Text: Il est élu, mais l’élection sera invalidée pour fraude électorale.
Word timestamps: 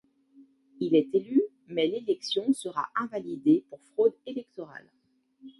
Il 0.79 0.95
est 0.95 1.09
élu, 1.13 1.43
mais 1.67 1.85
l’élection 1.85 2.51
sera 2.53 2.89
invalidée 2.95 3.63
pour 3.69 3.79
fraude 3.93 4.15
électorale. 4.25 4.89